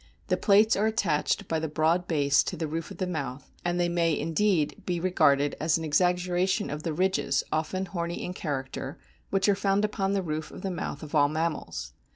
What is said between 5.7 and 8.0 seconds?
an exaggeration of the ridges, often